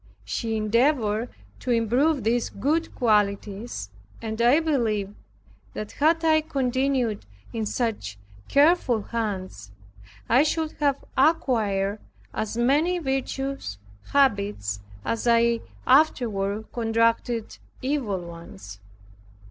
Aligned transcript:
She 0.25 0.57
endeavored 0.57 1.29
to 1.59 1.69
improve 1.69 2.23
these 2.23 2.49
good 2.49 2.95
qualities, 2.95 3.91
and 4.19 4.41
I 4.41 4.59
believe 4.59 5.13
that 5.75 5.91
had 5.91 6.25
I 6.25 6.41
continued 6.41 7.27
in 7.53 7.67
such 7.67 8.17
careful 8.47 9.03
hands, 9.03 9.69
I 10.27 10.41
should 10.41 10.71
have 10.79 11.05
acquired 11.15 11.99
as 12.33 12.57
many 12.57 12.97
virtuous 12.97 13.77
habits 14.07 14.79
as 15.05 15.27
I 15.27 15.59
afterward 15.85 16.71
contracted 16.73 17.59
evil 17.83 18.21
ones. 18.21 18.79